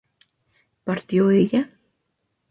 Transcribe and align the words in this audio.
¿partió 0.83 1.29
ella? 1.29 1.69